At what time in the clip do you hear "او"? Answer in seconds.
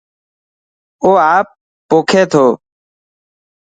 1.03-1.09